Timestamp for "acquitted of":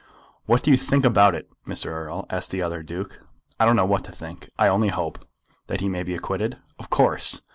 6.15-6.89